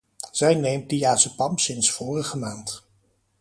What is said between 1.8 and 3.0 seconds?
vorige maand.